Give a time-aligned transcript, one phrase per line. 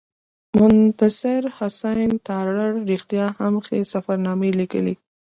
[0.57, 2.57] مستنصر حسین تارړ
[2.91, 4.95] رښتیا هم ښې سفرنامې لیکلي.